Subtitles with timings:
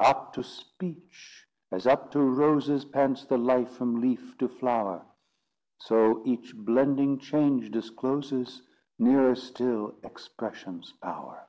[0.00, 1.46] Up to speech!
[1.70, 5.06] As up to roses Pants the life from leaf to flower,
[5.78, 8.62] So each blending change discloses,
[8.98, 11.46] Nearer still, expression's power.